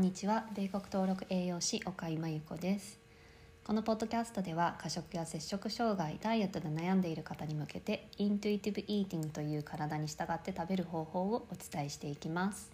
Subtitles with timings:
[0.00, 0.46] んにちは。
[0.54, 2.98] 米国登録栄養士岡井真由子です。
[3.62, 12.70] このポッドキャストでは過食や摂食障害ダイエットで悩んでいる方に向けてイントゥイティブイーティングという体に従って食べる方法をお伝えしていきます。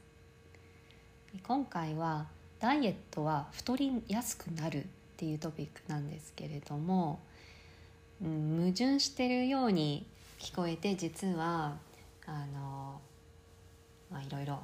[1.43, 2.29] 今回は
[2.61, 4.87] ダイエットは太りやすくなるっ
[5.17, 7.19] ていうトピックなんですけれども、
[8.23, 10.07] うん、矛盾してるように
[10.39, 11.77] 聞こえて実は
[12.25, 13.01] あの
[14.13, 14.61] まあいろいろ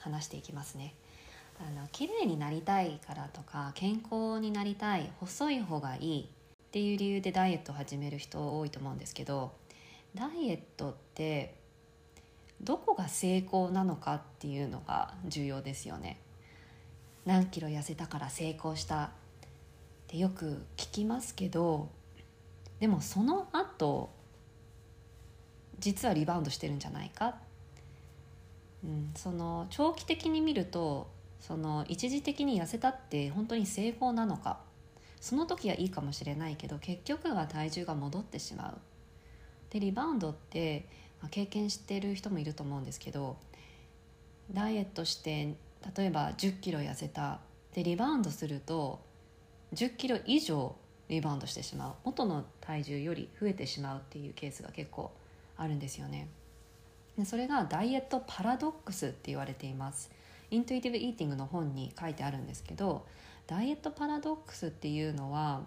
[0.00, 0.94] 話していきますね。
[1.60, 9.52] あの綺麗になりたいからとか健康になりたい細い方がいいっていう理由でダイエットを始める人多いと思うんですけど
[10.14, 11.54] ダイエットって
[12.62, 16.20] どこが成功なのかっていうのが重要ですよね。
[17.24, 19.04] 何キロ痩せたから成功した？
[19.04, 19.08] っ
[20.08, 21.88] てよく聞きますけど
[22.80, 24.10] でもその後
[25.78, 27.36] 実はリバウンドしてるんじゃないか、
[28.84, 34.60] うん、その長期的に見るとその一時的に痩せたって本当に成功なのか。
[35.20, 38.78] その時はいいかもしれないけど結局は体重が戻ってしまう。
[39.70, 40.88] でリバウンドって
[41.30, 43.36] 経験してる人もいると思うんですけど
[44.52, 45.54] ダイエットして
[45.96, 47.40] 例えば1 0キロ痩せた。
[47.74, 49.00] でリバウンドすると
[49.74, 50.74] 1 0キロ以上
[51.08, 51.94] リバウンドしてしまう。
[52.04, 55.12] 元の体重より増えてしまうっていうケースが結構
[55.56, 56.28] あるんですよね。
[57.18, 60.10] でそれがダイエットパラドックスって言われています。
[60.50, 63.06] イントゥイティブ・イーティングの本に書いてあるんですけど
[63.46, 65.62] ダイエットパラドックスっていうのは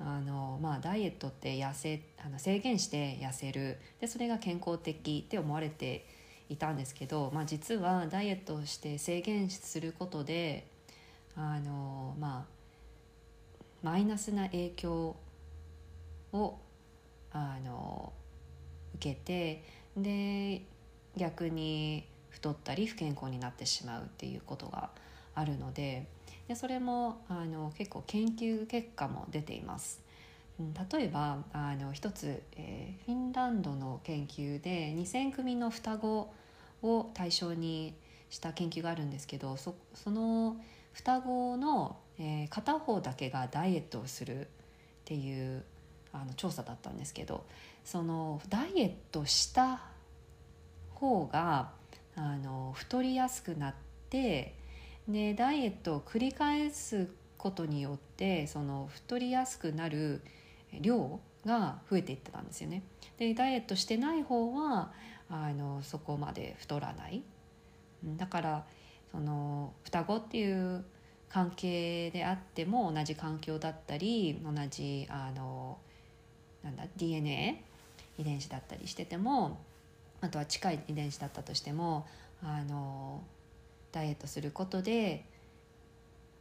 [0.00, 3.78] あの、まあ、ダイエットって痩せあの制限して痩せる。
[4.00, 6.06] でそれが健康的って思われて
[6.48, 10.66] いたんですけど、まあ、実はダイエットをして制限することで
[11.36, 12.58] あの、まあ、
[13.82, 15.16] マイナスな影響
[16.32, 16.58] を
[17.32, 18.12] あの
[18.94, 19.64] 受けて
[19.96, 20.62] で
[21.16, 22.06] 逆に
[22.38, 24.90] 太ったり不健康になってしまうっていうことが
[25.34, 26.06] あるので
[26.46, 30.00] でそれもあの結構研究結果も出ています。
[30.92, 36.34] 例えばあの一つ、えー、フィンランドの研究で2,000組の双子
[36.82, 37.94] を対象に
[38.28, 40.56] した研究があるんですけどそその
[40.94, 44.46] 双子の、えー、片方だけがダイエットをするっ
[45.04, 45.62] ていう
[46.12, 47.44] あの調査だったんですけど
[47.84, 49.80] そのダイエットした
[50.90, 51.70] 方が
[52.18, 53.74] あの太りやすくなっ
[54.10, 54.54] て
[55.08, 57.08] でダイエットを繰り返す
[57.38, 60.20] ことによってその太りやすくなる
[60.80, 62.82] 量が増えていってたんですよね。
[63.16, 64.92] でダイエットしてない方は
[65.30, 67.22] あのそこまで太らない
[68.16, 68.66] だから
[69.12, 70.84] その双子っていう
[71.28, 75.78] 関係であっても同じ環境だったり同じあの
[76.62, 77.62] なんだ DNA
[78.18, 79.58] 遺伝子だったりしてても
[80.20, 82.06] あとは近い遺伝子だったとしても
[82.42, 83.22] あの
[83.92, 85.24] ダイエットすることで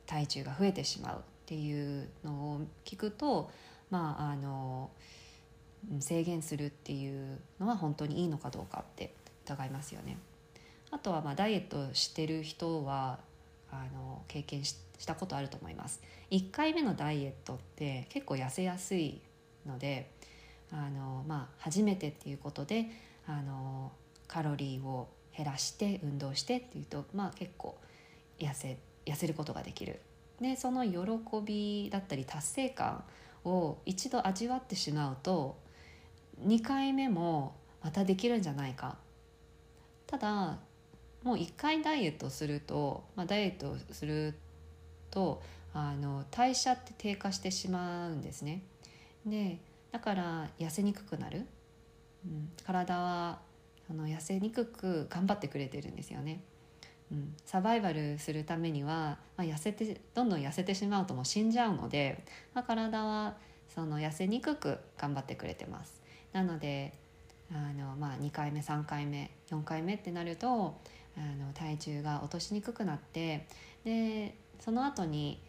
[0.06, 3.52] 体重が増えてしまうっていうのを聞くと
[3.90, 4.90] まああの
[6.00, 9.14] 制限するっていうのは本当にいいのかどうかって
[9.46, 10.18] 疑いますよね。
[10.92, 13.20] あとはまあダイエットしてる人は
[13.72, 16.02] あの経験したことあると思います。
[16.32, 19.22] 1回目のダイエットって結構痩せやすい
[19.66, 20.10] ので
[20.72, 22.88] あの、まあ、初めてっていうことで
[23.28, 23.92] あの
[24.28, 27.78] カロリーを減らして運動してっていうと、まあ、結構
[28.40, 30.00] 痩せ痩せることができる。
[30.42, 31.00] でその喜
[31.44, 33.04] びだったり達成感
[33.44, 35.58] を一度味わってしまうと
[36.46, 38.98] 2回目もまたできるんじゃないか。
[40.06, 40.60] ただ
[41.24, 44.36] もう1回ダイエットすると、まあ、ダイエットする
[45.12, 45.42] と
[45.74, 48.64] あの代謝って低下してしまうんですね。
[49.26, 49.60] で
[49.92, 51.46] だから痩せにくくなる、
[52.26, 53.40] うん、体は
[53.90, 56.42] あの痩せにくく頑張ってくれてるんですよね。
[57.12, 62.24] うん、サバイバルするためには、まあ、痩せてどんどん痩せてしまうともう死んじゃうので、
[62.54, 63.38] まあ、体は
[63.74, 66.02] その痩せにくく頑張ってくれてます。
[66.34, 66.94] なので
[67.52, 70.76] あの、まあ、2回目3回目4回目ってなると
[71.18, 73.48] あの体重が落としにくくなって
[73.86, 75.42] でその後に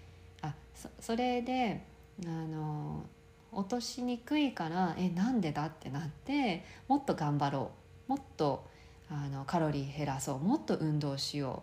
[0.42, 1.84] あそそれで
[2.24, 3.04] あの
[3.52, 7.70] 落としにくいからえなんでだってなってもっと頑張ろ
[8.08, 8.66] うもっと
[9.10, 11.62] あのカロリー減らそうもっと運動しよ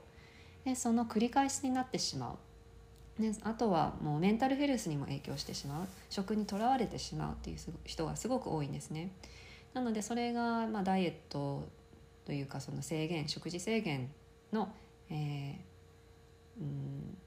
[0.66, 0.70] う。
[0.70, 2.36] でその繰り返しになってしま
[3.20, 3.22] う。
[3.22, 5.88] であとはもうメンタルヘルスにも影響してしまう。
[6.10, 9.12] 食にとらわれてしまうっていう人がすごく多いんですね。
[9.74, 11.64] なのでそれが、まあ、ダイエット
[12.26, 14.10] というかその制限食事制限
[14.52, 14.74] の、
[15.10, 17.18] えー、うん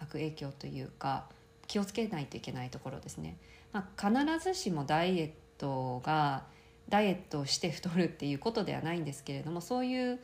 [0.00, 1.28] 悪影響というか
[1.66, 3.36] 気をつけないといけないところですね。
[3.72, 6.44] まあ、必ずしもダイエットが
[6.88, 10.18] ダイエットをして太るっていうことではないんですけれどもそういう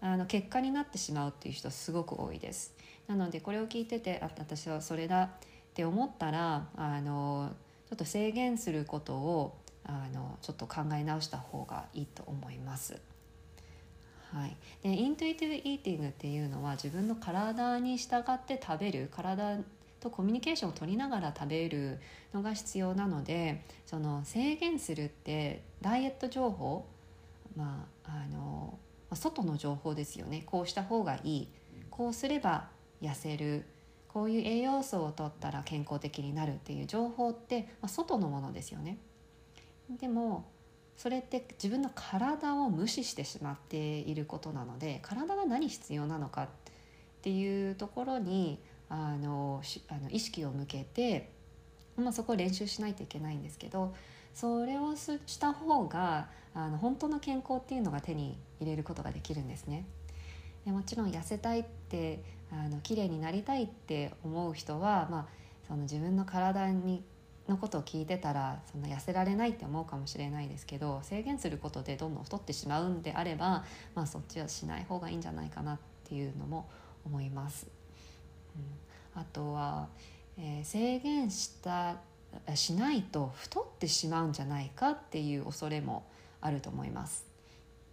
[0.00, 2.74] あの結果になってしまうっていう人すごく多いです
[3.06, 5.28] なのでこれを聞いててあ私はそれだっ
[5.74, 7.52] て思ったらあの
[7.88, 13.00] ちょっと制限することをあのちょっと考え直した方がいいと思います。
[14.32, 19.58] はい、でイントゥイティブ・イーティングっていうのは自分の体に従って食べる体
[20.02, 22.00] とコミュニケーションを取りながら食べる
[22.34, 26.86] のが必要なのでその制限するってダイエット情報、
[27.56, 28.78] まあ、あの
[29.14, 30.42] 外の情報ですよね。
[30.46, 31.48] こうした方がいい。
[31.90, 32.68] こうすれば
[33.02, 33.64] 痩せる。
[34.08, 38.98] こういう栄養素を取ったら健康的になるっていう情報って、まあ、外のものですよね。
[40.00, 40.44] でも
[40.96, 46.48] それって自分の体を無視してしまっていることなので体が何必要なのかっ
[47.22, 48.58] ていうところに
[48.94, 51.30] あのあの意識を向けて、
[51.96, 53.94] まあ、そこを練習しないといけないんですけど
[54.34, 59.86] それをした方があの本当の健康っていうのが手に入れることができるんですね。
[60.66, 62.22] でもちろん痩せたいって
[62.52, 65.26] あの綺麗になりたいって思う人は、まあ、
[65.66, 67.02] その自分の体に
[67.48, 76.68] のことを聞いてたらそんな痩せられないって思うかもしれないですけど制限することでどんどん太ってしまうんであれば、まあ、そっちはしない方がいいんじゃないかなっていうのも
[77.04, 77.81] 思います。
[78.56, 79.88] うん、あとは、
[80.38, 81.96] えー、制限した
[82.54, 86.04] しないと太ってしまうんじゃないかっていう恐れも
[86.40, 87.26] あると思います。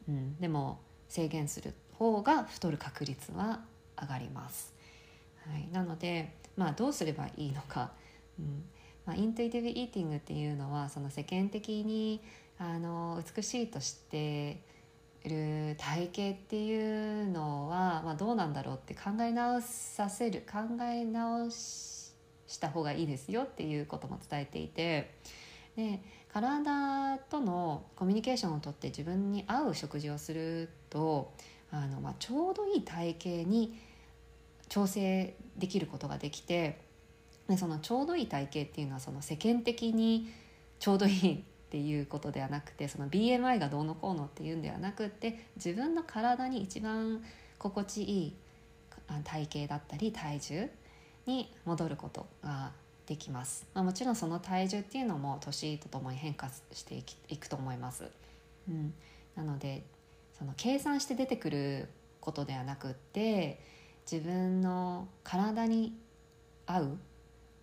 [0.08, 3.62] うん、でも制限する方が太る確率は
[4.02, 4.74] 上がります。
[5.46, 7.92] はい、なので、まあ、どうすればいいのか、
[8.40, 8.64] うん。
[9.06, 12.22] まあ、イントゥイティブ・イーティングっていうのはその世間的に
[12.58, 14.62] あの美しいとして
[15.28, 22.14] る体型っていうのは、まあ、どうなんだろうって考え直させる考え直し
[22.60, 25.14] た方がいいですよっていうことも伝えていて
[25.76, 26.02] で
[26.32, 31.34] 体とのコミュニケーションをとって自分に合う食事をすると
[31.72, 33.80] あの、まあ、ちょうどいい体型に
[34.70, 36.82] 調整できることができて
[37.48, 40.32] でそのちょうどいい体型っていうのはその世間的に
[40.80, 47.24] ちょうどいいっていうことではなくてその BMI がどうのこうのっていうんではなくって自分の体に一番
[47.60, 48.34] 心地いい
[49.24, 50.70] 体型だったり体重
[51.28, 52.72] に戻ることが
[53.06, 58.06] できます、まあ、もちろんその体重っていうのも年とともに変化していくと思います、
[58.68, 58.92] うん、
[59.36, 59.84] なので
[60.40, 61.90] その計算して出てくる
[62.20, 63.60] ことではなくって
[64.12, 65.96] 自分の体に
[66.66, 66.98] 合う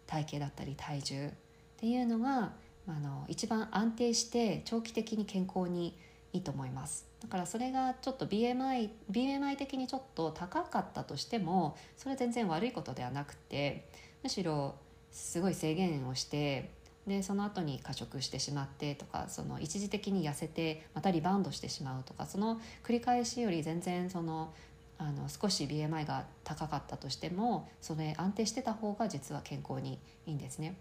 [0.06, 1.30] 体型だったり体重っ
[1.78, 2.52] ていうのが
[2.88, 5.98] あの一番安定して長期的に健康に
[6.32, 13.88] いいと思いますだからそれがちょっと BMI, BMI 的にちょっと高かったとしてもそれ全然悪いことではなくて
[14.22, 14.74] むしろ
[15.10, 16.70] すごい制限をして
[17.06, 24.52] でその後に過食してしまってとかその一時的に痩せてまたリバウンドしてしまうとかその繰り返しより全然その
[24.98, 30.76] あの少し BMI が高かったとしてもそれ安定してた方が実は健康にいいんですね。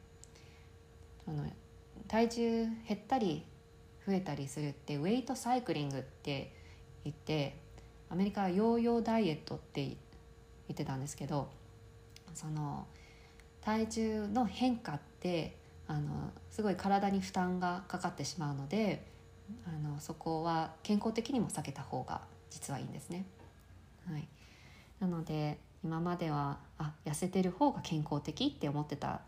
[1.27, 1.45] あの
[2.07, 3.45] 体重減ったり
[4.05, 6.53] 増えたりするってウェイトサイクリングって
[7.03, 7.57] 言って
[8.09, 9.95] アメリカはヨーヨーダイエットって言
[10.71, 11.49] ってたんですけど
[12.33, 12.85] その
[13.61, 15.57] 体重の変化って
[15.87, 19.05] あのすごい体に負担がかかってしまうので
[19.67, 23.25] あのそこは健康的にも避けた方が実はいいんですね。
[24.09, 24.27] はい、
[24.99, 29.21] なので今まではあ痩せてる方が健康的って思ってた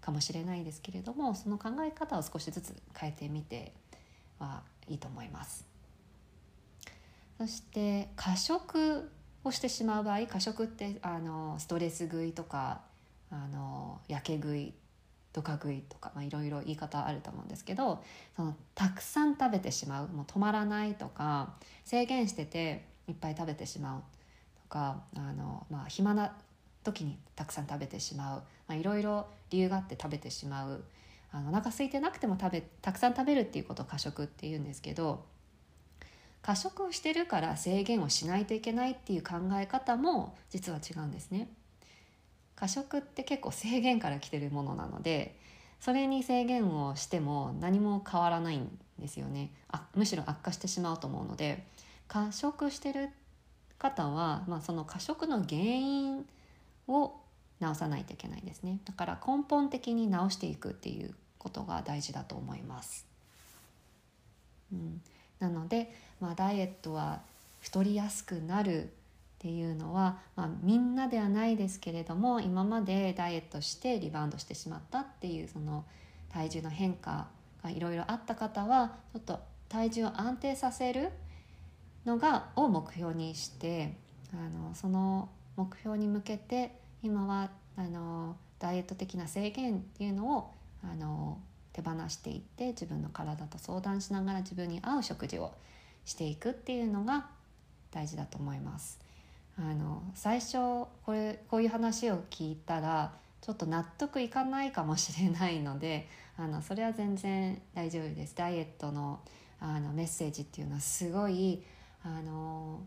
[0.00, 3.72] かもしれないですけれどもその考え方を少しずつ変えてみて
[4.38, 5.66] はいいと思います。
[7.38, 9.10] そして過食
[9.44, 12.80] をしてしまう場合過食ってあのストレス食いとか
[13.30, 14.74] あのやけ食い
[15.32, 18.02] ドカ食いとかまあいろいろ言い方あると思うんですけど
[18.34, 24.02] そのたくさん食べてしまうもう止まらないとか制限してていっぱい食べてしまう
[24.62, 26.34] とかあの、まあ、暇な
[26.82, 28.42] 時にたくさん食べてしまう
[28.74, 30.84] いろいろ理由があって食べてしまう
[31.32, 35.24] あのお腹空いてなくても食べたくさん食べるっていうことを過食っていうんですけど
[36.42, 41.48] 過食をしてるから制限をしないといけないっていう考え方も実は違うんですね。
[42.58, 45.38] 過食って結構制限から来てるものなので
[45.78, 51.64] それに制限をしても何も変わらないんですよねあむしろ悪化してしまうと思うので
[52.08, 53.10] 過食してる
[53.78, 56.26] 方は、まあ、その過食の原因
[56.88, 57.12] を
[57.60, 63.06] 直さないといけないですねだから根本的に直していくっていうことが大事だと思います。
[64.72, 65.00] うん、
[65.38, 67.20] なので、まあ、ダイエットは
[67.60, 68.86] 太りやすくなるっ
[69.38, 75.84] ていうのは、まあ、みんなではないですけれども今までダイエットしてリバウンドしてしまったっていうその
[76.32, 77.28] 体重の変化
[77.62, 79.38] がいろいろあった方はちょっと
[79.68, 81.10] 体重を安定させる
[82.04, 83.94] のがを目標にして
[84.32, 90.50] あのその目標に向けて今はあのダイエット的な制限っていうのを
[90.82, 91.38] あの
[91.72, 95.52] 手放していって自分の体と相談しながら自分に合う食事を
[96.04, 97.26] していくっていうのが
[97.92, 98.98] 大事だと思います。
[99.58, 100.56] あの最初
[101.04, 109.20] これこういう話を聞いたらちょっと納得いかないかもしれないのであのそれは全然大丈夫ですダイエットの
[109.60, 111.64] あのメッセージっていうのはすごい
[112.04, 112.80] あの、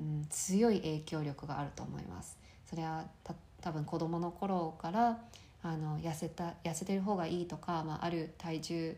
[0.00, 2.39] うん、強い影響力があると思います
[2.70, 5.18] それはた多分子どもの頃から
[5.62, 8.96] あの痩せた痩せてる方がいいとか、まあ、ある体重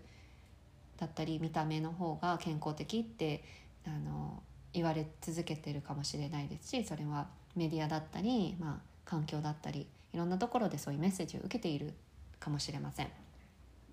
[0.99, 3.43] だったり見た目の方が健康的って
[3.87, 4.41] あの
[4.73, 7.26] 言われ続けてるかもしれないですしそれは
[7.57, 11.95] メディアだったり、まあ、環境だったりいろんなところでそういうメッセージを受けている
[12.38, 13.09] かもしれません。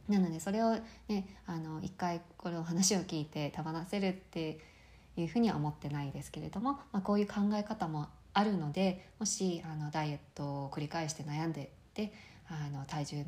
[0.10, 0.76] なのでそれを
[1.08, 4.60] ねあの一回この話を聞いて手放せるって
[5.16, 8.08] いうふうには思ってないですけれども、まあ、こういう考え方も
[8.40, 12.14] あるのでもしあのダイエットを繰り返して悩んでて
[12.48, 13.26] あの体重の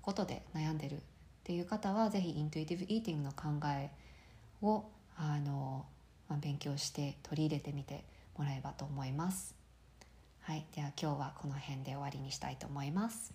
[0.00, 0.98] ことで悩んでるっ
[1.44, 3.44] ていう方は是非イントゥイティブ・イーティングの考
[3.78, 3.90] え
[4.62, 4.84] を
[5.16, 5.84] あの、
[6.28, 8.04] まあ、勉強して取り入れてみて
[8.38, 9.54] もらえばと思います。
[10.40, 13.34] はい、では今日はこの辺で終わりにしたいと思います。